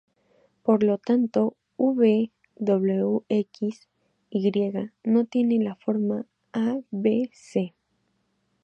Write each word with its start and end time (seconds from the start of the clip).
Por 0.63 0.81
lo 0.81 0.97
tanto, 0.97 1.55
"uv""wx""y" 1.77 4.71
no 5.03 5.25
tiene 5.25 5.63
la 5.63 5.75
forma 5.75 6.25
"a""b""c". 6.53 7.75